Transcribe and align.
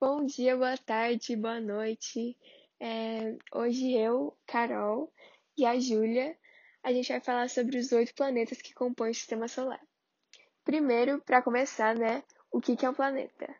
Bom 0.00 0.26
dia, 0.26 0.56
boa 0.56 0.76
tarde, 0.76 1.36
boa 1.36 1.60
noite. 1.60 2.36
É, 2.80 3.36
hoje 3.54 3.92
eu, 3.92 4.36
Carol 4.44 5.10
e 5.56 5.64
a 5.64 5.78
Júlia, 5.78 6.36
a 6.82 6.92
gente 6.92 7.08
vai 7.08 7.20
falar 7.20 7.48
sobre 7.48 7.78
os 7.78 7.92
oito 7.92 8.12
planetas 8.14 8.60
que 8.60 8.74
compõem 8.74 9.12
o 9.12 9.14
Sistema 9.14 9.46
Solar. 9.46 9.80
Primeiro, 10.64 11.22
para 11.22 11.40
começar, 11.40 11.94
né, 11.94 12.22
o 12.50 12.60
que, 12.60 12.76
que 12.76 12.84
é 12.84 12.90
um 12.90 12.94
planeta? 12.94 13.54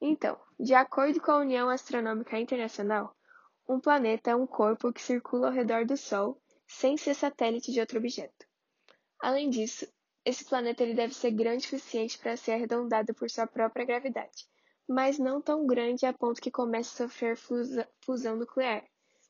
Então, 0.00 0.40
de 0.58 0.74
acordo 0.74 1.20
com 1.20 1.32
a 1.32 1.38
União 1.38 1.68
Astronômica 1.68 2.38
Internacional, 2.38 3.14
um 3.68 3.80
planeta 3.80 4.30
é 4.30 4.36
um 4.36 4.46
corpo 4.46 4.92
que 4.92 5.02
circula 5.02 5.48
ao 5.48 5.52
redor 5.52 5.84
do 5.84 5.96
Sol 5.96 6.40
sem 6.68 6.96
ser 6.96 7.14
satélite 7.14 7.72
de 7.72 7.80
outro 7.80 7.98
objeto. 7.98 8.46
Além 9.20 9.50
disso, 9.50 9.86
esse 10.24 10.44
planeta 10.44 10.84
ele 10.84 10.94
deve 10.94 11.12
ser 11.12 11.32
grande 11.32 11.66
o 11.66 11.68
suficiente 11.68 12.16
para 12.16 12.36
ser 12.36 12.52
arredondado 12.52 13.12
por 13.12 13.28
sua 13.28 13.46
própria 13.46 13.84
gravidade 13.84 14.46
mas 14.92 15.18
não 15.18 15.40
tão 15.40 15.66
grande 15.66 16.04
a 16.04 16.12
ponto 16.12 16.40
que 16.40 16.50
comece 16.50 16.90
a 16.90 17.08
sofrer 17.08 17.36
fusão 18.04 18.36
nuclear, 18.36 18.84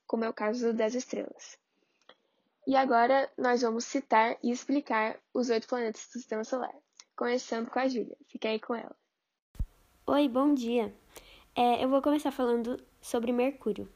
como 0.07 0.25
é 0.25 0.29
o 0.29 0.35
caso 0.35 0.73
das 0.73 0.95
estrelas. 0.95 1.57
E 2.67 2.75
agora 2.75 3.31
nós 3.39 3.63
vamos 3.63 3.85
citar 3.85 4.37
e 4.43 4.51
explicar 4.51 5.19
os 5.33 5.51
oito 5.51 5.69
planetas 5.69 6.05
do 6.07 6.13
Sistema 6.13 6.43
Solar, 6.43 6.75
começando 7.17 7.71
com 7.71 7.79
a 7.79 7.87
Júlia. 7.87 8.17
Fique 8.29 8.49
aí 8.49 8.59
com 8.59 8.75
ela. 8.75 8.95
Oi, 10.07 10.29
bom 10.29 10.53
dia. 10.53 10.93
É, 11.55 11.85
eu 11.85 11.89
vou 11.89 12.03
começar 12.03 12.33
falando 12.33 12.83
sobre 13.01 13.33
Mercúrio. 13.33 13.89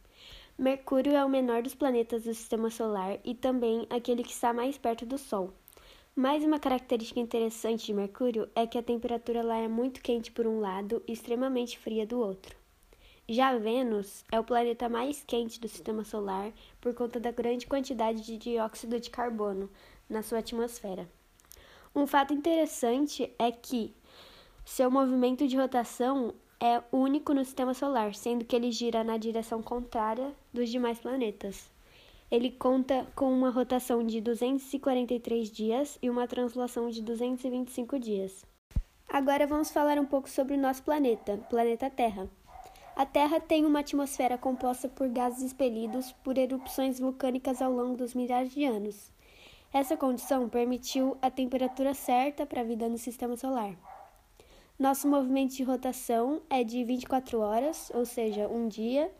Mercúrio 0.56 1.14
é 1.14 1.24
o 1.24 1.28
menor 1.28 1.62
dos 1.62 1.74
planetas 1.74 2.24
do 2.24 2.34
Sistema 2.34 2.70
Solar 2.70 3.18
e 3.24 3.34
também 3.34 3.86
aquele 3.90 4.22
que 4.22 4.32
está 4.32 4.52
mais 4.52 4.78
perto 4.78 5.04
do 5.04 5.18
Sol. 5.18 5.52
Mais 6.18 6.42
uma 6.42 6.58
característica 6.58 7.20
interessante 7.20 7.84
de 7.84 7.92
Mercúrio 7.92 8.48
é 8.54 8.66
que 8.66 8.78
a 8.78 8.82
temperatura 8.82 9.42
lá 9.42 9.58
é 9.58 9.68
muito 9.68 10.00
quente 10.00 10.32
por 10.32 10.46
um 10.46 10.60
lado 10.60 11.02
e 11.06 11.12
extremamente 11.12 11.78
fria 11.78 12.06
do 12.06 12.18
outro. 12.18 12.56
Já 13.28 13.58
Vênus 13.58 14.24
é 14.32 14.40
o 14.40 14.44
planeta 14.44 14.88
mais 14.88 15.22
quente 15.22 15.60
do 15.60 15.68
sistema 15.68 16.04
solar 16.04 16.54
por 16.80 16.94
conta 16.94 17.20
da 17.20 17.30
grande 17.30 17.66
quantidade 17.66 18.22
de 18.22 18.38
dióxido 18.38 18.98
de 18.98 19.10
carbono 19.10 19.68
na 20.08 20.22
sua 20.22 20.38
atmosfera. 20.38 21.06
Um 21.94 22.06
fato 22.06 22.32
interessante 22.32 23.30
é 23.38 23.52
que 23.52 23.94
seu 24.64 24.90
movimento 24.90 25.46
de 25.46 25.58
rotação 25.58 26.32
é 26.58 26.82
único 26.90 27.34
no 27.34 27.44
sistema 27.44 27.74
solar, 27.74 28.14
sendo 28.14 28.42
que 28.42 28.56
ele 28.56 28.72
gira 28.72 29.04
na 29.04 29.18
direção 29.18 29.62
contrária 29.62 30.32
dos 30.50 30.70
demais 30.70 30.98
planetas. 30.98 31.75
Ele 32.30 32.50
conta 32.50 33.06
com 33.14 33.32
uma 33.32 33.50
rotação 33.50 34.04
de 34.04 34.20
243 34.20 35.50
dias 35.50 35.98
e 36.02 36.10
uma 36.10 36.26
translação 36.26 36.88
de 36.88 37.00
225 37.00 37.98
dias. 37.98 38.44
Agora 39.08 39.46
vamos 39.46 39.70
falar 39.70 39.98
um 39.98 40.04
pouco 40.04 40.28
sobre 40.28 40.54
o 40.54 40.60
nosso 40.60 40.82
planeta, 40.82 41.38
planeta 41.48 41.88
Terra. 41.88 42.28
A 42.96 43.06
Terra 43.06 43.38
tem 43.38 43.64
uma 43.64 43.80
atmosfera 43.80 44.36
composta 44.36 44.88
por 44.88 45.08
gases 45.08 45.42
expelidos 45.42 46.12
por 46.24 46.36
erupções 46.36 46.98
vulcânicas 46.98 47.62
ao 47.62 47.70
longo 47.70 47.96
dos 47.96 48.14
milhares 48.14 48.52
de 48.52 48.64
anos. 48.64 49.12
Essa 49.72 49.96
condição 49.96 50.48
permitiu 50.48 51.16
a 51.20 51.30
temperatura 51.30 51.94
certa 51.94 52.44
para 52.44 52.62
a 52.62 52.64
vida 52.64 52.88
no 52.88 52.98
sistema 52.98 53.36
solar. 53.36 53.76
Nosso 54.78 55.06
movimento 55.06 55.54
de 55.54 55.62
rotação 55.62 56.42
é 56.50 56.64
de 56.64 56.82
24 56.82 57.38
horas, 57.38 57.90
ou 57.94 58.04
seja, 58.04 58.48
um 58.48 58.66
dia, 58.66 59.10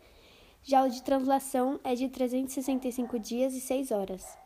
já 0.67 0.83
o 0.83 0.89
de 0.89 1.01
translação 1.01 1.79
é 1.81 1.95
de 1.95 2.09
365 2.09 3.17
dias 3.17 3.53
e 3.53 3.61
6 3.61 3.89
horas. 3.91 4.37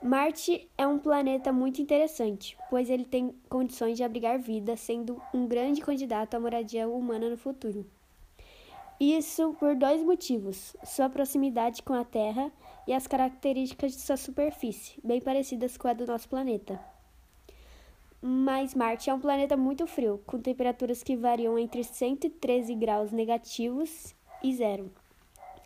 Marte 0.00 0.70
é 0.78 0.86
um 0.86 0.96
planeta 0.96 1.52
muito 1.52 1.82
interessante, 1.82 2.56
pois 2.70 2.88
ele 2.88 3.04
tem 3.04 3.34
condições 3.48 3.96
de 3.96 4.04
abrigar 4.04 4.38
vida, 4.38 4.76
sendo 4.76 5.20
um 5.34 5.48
grande 5.48 5.80
candidato 5.80 6.34
à 6.34 6.40
moradia 6.40 6.88
humana 6.88 7.28
no 7.28 7.36
futuro. 7.36 7.84
Isso 9.00 9.56
por 9.58 9.74
dois 9.74 10.00
motivos: 10.04 10.76
sua 10.84 11.10
proximidade 11.10 11.82
com 11.82 11.94
a 11.94 12.04
Terra 12.04 12.52
e 12.86 12.92
as 12.92 13.08
características 13.08 13.94
de 13.94 14.00
sua 14.00 14.16
superfície, 14.16 15.00
bem 15.02 15.20
parecidas 15.20 15.76
com 15.76 15.88
a 15.88 15.94
do 15.94 16.06
nosso 16.06 16.28
planeta. 16.28 16.78
Mas 18.22 18.72
Marte 18.72 19.10
é 19.10 19.14
um 19.14 19.20
planeta 19.20 19.56
muito 19.56 19.84
frio, 19.84 20.22
com 20.24 20.38
temperaturas 20.38 21.02
que 21.02 21.16
variam 21.16 21.58
entre 21.58 21.82
113 21.82 22.72
graus 22.76 23.10
negativos 23.10 24.14
e 24.44 24.54
zero. 24.54 24.92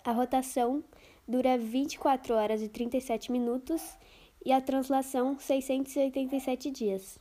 A 0.05 0.11
rotação 0.11 0.83
dura 1.29 1.57
24 1.57 2.35
horas 2.35 2.61
e 2.61 2.69
37 2.69 3.31
minutos 3.31 3.97
e 4.45 4.51
a 4.51 4.61
translação 4.61 5.39
687 5.39 6.73
dias. 6.73 7.21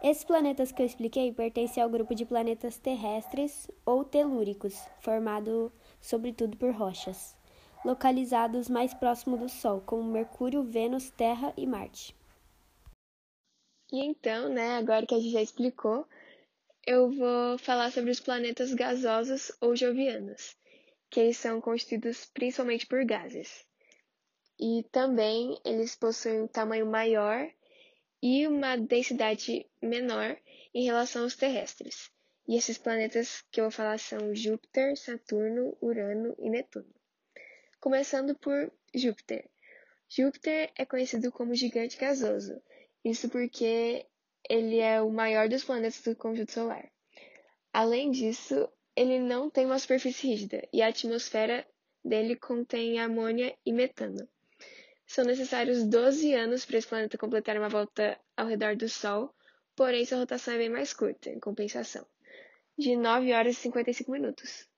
Esses 0.00 0.22
planetas 0.22 0.70
que 0.70 0.80
eu 0.80 0.86
expliquei 0.86 1.32
pertencem 1.32 1.82
ao 1.82 1.90
grupo 1.90 2.14
de 2.14 2.24
planetas 2.24 2.78
terrestres 2.78 3.68
ou 3.84 4.04
telúricos, 4.04 4.80
formado 5.00 5.72
sobretudo 6.00 6.56
por 6.56 6.72
rochas, 6.72 7.36
localizados 7.84 8.68
mais 8.68 8.94
próximo 8.94 9.36
do 9.36 9.48
Sol, 9.48 9.82
como 9.84 10.04
Mercúrio, 10.04 10.62
Vênus, 10.62 11.10
Terra 11.10 11.52
e 11.56 11.66
Marte. 11.66 12.14
E 13.92 13.98
então, 14.04 14.48
né, 14.48 14.76
agora 14.76 15.04
que 15.04 15.14
a 15.14 15.18
gente 15.18 15.32
já 15.32 15.42
explicou, 15.42 16.06
eu 16.86 17.10
vou 17.10 17.58
falar 17.58 17.90
sobre 17.90 18.12
os 18.12 18.20
planetas 18.20 18.72
gasosos 18.72 19.50
ou 19.60 19.74
jovianos 19.74 20.59
que 21.10 21.20
eles 21.20 21.36
são 21.36 21.60
constituídos 21.60 22.26
principalmente 22.26 22.86
por 22.86 23.04
gases. 23.04 23.66
E 24.58 24.84
também 24.92 25.58
eles 25.64 25.96
possuem 25.96 26.42
um 26.42 26.46
tamanho 26.46 26.86
maior 26.86 27.50
e 28.22 28.46
uma 28.46 28.76
densidade 28.76 29.66
menor 29.82 30.36
em 30.74 30.84
relação 30.84 31.24
aos 31.24 31.34
terrestres. 31.34 32.10
E 32.46 32.56
esses 32.56 32.78
planetas 32.78 33.42
que 33.50 33.60
eu 33.60 33.64
vou 33.64 33.70
falar 33.70 33.98
são 33.98 34.34
Júpiter, 34.34 34.96
Saturno, 34.96 35.76
Urano 35.80 36.34
e 36.38 36.50
Netuno. 36.50 36.94
Começando 37.80 38.34
por 38.38 38.72
Júpiter. 38.94 39.48
Júpiter 40.08 40.70
é 40.76 40.84
conhecido 40.84 41.30
como 41.30 41.54
gigante 41.54 41.96
gasoso, 41.96 42.60
isso 43.04 43.28
porque 43.28 44.04
ele 44.48 44.78
é 44.78 45.00
o 45.00 45.10
maior 45.10 45.48
dos 45.48 45.64
planetas 45.64 46.02
do 46.02 46.16
conjunto 46.16 46.52
solar. 46.52 46.90
Além 47.72 48.10
disso, 48.10 48.68
ele 48.96 49.18
não 49.18 49.48
tem 49.48 49.66
uma 49.66 49.78
superfície 49.78 50.26
rígida 50.26 50.66
e 50.72 50.82
a 50.82 50.88
atmosfera 50.88 51.66
dele 52.04 52.36
contém 52.36 52.98
amônia 52.98 53.56
e 53.64 53.72
metano. 53.72 54.28
São 55.06 55.24
necessários 55.24 55.84
12 55.84 56.34
anos 56.34 56.64
para 56.64 56.78
esse 56.78 56.86
planeta 56.86 57.18
completar 57.18 57.56
uma 57.56 57.68
volta 57.68 58.18
ao 58.36 58.46
redor 58.46 58.76
do 58.76 58.88
Sol, 58.88 59.34
porém 59.74 60.04
sua 60.04 60.18
rotação 60.18 60.54
é 60.54 60.58
bem 60.58 60.68
mais 60.68 60.92
curta, 60.92 61.30
em 61.30 61.40
compensação, 61.40 62.06
de 62.78 62.96
9 62.96 63.32
horas 63.32 63.56
e 63.56 63.60
55 63.60 64.10
minutos, 64.12 64.68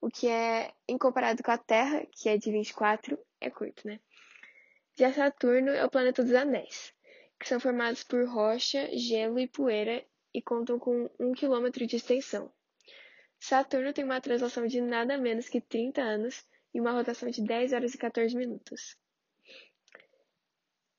o 0.00 0.08
que 0.08 0.26
é, 0.28 0.72
em 0.88 0.98
comparado 0.98 1.42
com 1.42 1.50
a 1.50 1.58
Terra, 1.58 2.06
que 2.10 2.28
é 2.28 2.36
de 2.36 2.50
24, 2.50 3.18
é 3.40 3.50
curto, 3.50 3.86
né? 3.86 4.00
Já 4.98 5.12
Saturno 5.12 5.70
é 5.70 5.84
o 5.84 5.90
planeta 5.90 6.22
dos 6.22 6.34
anéis, 6.34 6.92
que 7.38 7.48
são 7.48 7.58
formados 7.58 8.02
por 8.02 8.26
rocha, 8.26 8.88
gelo 8.96 9.38
e 9.38 9.46
poeira 9.46 10.04
e 10.34 10.42
contam 10.42 10.78
com 10.78 11.10
1 11.18 11.32
km 11.34 11.86
de 11.86 11.96
extensão. 11.96 12.52
Saturno 13.44 13.92
tem 13.92 14.04
uma 14.04 14.20
translação 14.20 14.68
de 14.68 14.80
nada 14.80 15.18
menos 15.18 15.48
que 15.48 15.60
30 15.60 16.00
anos 16.00 16.46
e 16.72 16.80
uma 16.80 16.92
rotação 16.92 17.28
de 17.28 17.42
10 17.42 17.72
horas 17.72 17.92
e 17.92 17.98
14 17.98 18.36
minutos. 18.36 18.96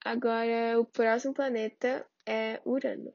Agora, 0.04 0.78
o 0.78 0.84
próximo 0.84 1.34
planeta 1.34 2.06
é 2.26 2.60
Urano. 2.66 3.14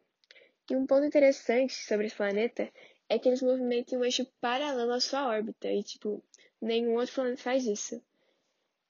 E 0.70 0.74
um 0.74 0.86
ponto 0.86 1.04
interessante 1.04 1.74
sobre 1.74 2.06
esse 2.06 2.16
planeta 2.16 2.72
é 3.06 3.18
que 3.18 3.28
eles 3.28 3.42
movimentam 3.42 3.98
um 4.00 4.04
eixo 4.06 4.24
paralelo 4.40 4.92
à 4.92 4.98
sua 4.98 5.28
órbita, 5.28 5.70
e, 5.70 5.82
tipo, 5.82 6.24
nenhum 6.58 6.94
outro 6.94 7.16
planeta 7.16 7.42
faz 7.42 7.66
isso. 7.66 8.02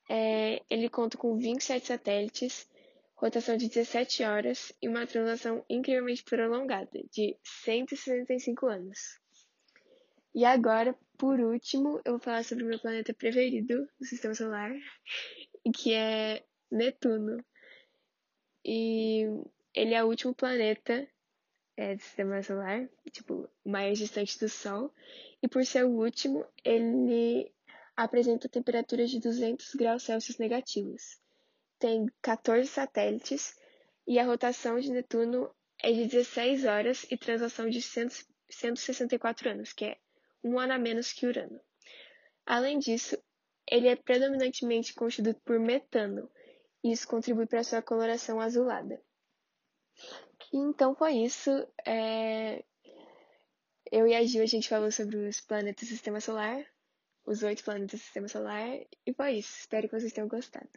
É, 0.08 0.62
ele 0.70 0.88
conta 0.88 1.18
com 1.18 1.36
27 1.36 1.84
satélites, 1.84 2.70
rotação 3.16 3.56
de 3.56 3.66
17 3.66 4.22
horas 4.22 4.72
e 4.80 4.86
uma 4.86 5.04
translação 5.04 5.64
incrivelmente 5.68 6.22
prolongada, 6.22 7.02
de 7.10 7.36
165 7.42 8.66
anos. 8.68 9.18
E 10.38 10.44
agora, 10.44 10.96
por 11.16 11.40
último, 11.40 12.00
eu 12.04 12.12
vou 12.12 12.20
falar 12.20 12.44
sobre 12.44 12.62
o 12.62 12.68
meu 12.68 12.78
planeta 12.78 13.12
preferido 13.12 13.88
do 13.98 14.06
sistema 14.06 14.32
solar, 14.36 14.70
que 15.74 15.92
é 15.92 16.44
Netuno. 16.70 17.44
E 18.64 19.24
ele 19.74 19.94
é 19.94 20.04
o 20.04 20.06
último 20.06 20.32
planeta 20.32 21.08
é, 21.76 21.96
do 21.96 22.00
sistema 22.00 22.40
solar, 22.40 22.88
tipo, 23.10 23.50
mais 23.66 23.98
distante 23.98 24.38
do 24.38 24.48
Sol. 24.48 24.94
E 25.42 25.48
por 25.48 25.66
ser 25.66 25.84
o 25.84 25.90
último, 25.90 26.46
ele 26.64 27.52
apresenta 27.96 28.48
temperaturas 28.48 29.10
de 29.10 29.18
200 29.18 29.74
graus 29.74 30.04
Celsius 30.04 30.38
negativos. 30.38 31.18
Tem 31.80 32.06
14 32.22 32.68
satélites 32.68 33.56
e 34.06 34.20
a 34.20 34.24
rotação 34.24 34.78
de 34.78 34.92
Netuno 34.92 35.52
é 35.82 35.90
de 35.90 36.06
16 36.06 36.64
horas 36.64 37.04
e 37.10 37.16
translação 37.16 37.68
de 37.68 37.82
164 37.82 39.50
anos, 39.50 39.72
que 39.72 39.84
é 39.84 39.98
um 40.42 40.58
ano 40.58 40.74
a 40.74 40.78
menos 40.78 41.12
que 41.12 41.26
Urano. 41.26 41.60
Além 42.46 42.78
disso, 42.78 43.16
ele 43.70 43.88
é 43.88 43.96
predominantemente 43.96 44.94
constituído 44.94 45.38
por 45.44 45.58
metano, 45.58 46.30
e 46.82 46.92
isso 46.92 47.06
contribui 47.06 47.46
para 47.46 47.64
sua 47.64 47.82
coloração 47.82 48.40
azulada. 48.40 49.02
Então 50.52 50.94
foi 50.94 51.18
isso. 51.18 51.50
É... 51.86 52.64
Eu 53.90 54.06
e 54.06 54.14
a 54.14 54.24
Gil, 54.24 54.42
a 54.42 54.46
gente 54.46 54.68
falou 54.68 54.90
sobre 54.90 55.16
os 55.16 55.40
planetas 55.40 55.88
do 55.88 55.92
Sistema 55.92 56.20
Solar, 56.20 56.64
os 57.24 57.42
oito 57.42 57.64
planetas 57.64 58.00
do 58.00 58.02
Sistema 58.02 58.28
Solar, 58.28 58.68
e 59.06 59.12
foi 59.14 59.32
isso. 59.32 59.58
Espero 59.60 59.88
que 59.88 59.98
vocês 59.98 60.12
tenham 60.12 60.28
gostado. 60.28 60.70